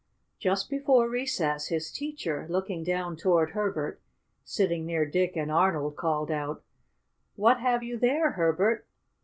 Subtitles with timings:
[0.39, 4.01] Just before recess, his teacher, looking down toward Herbert,
[4.43, 6.63] sitting near Dick and Arnold, called out:
[7.35, 8.87] "What have you there, Herbert?